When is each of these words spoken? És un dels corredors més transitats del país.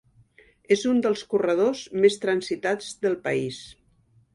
És 0.75 0.85
un 0.93 1.01
dels 1.07 1.21
corredors 1.35 1.85
més 2.07 2.19
transitats 2.27 2.93
del 3.07 3.23
país. 3.31 3.65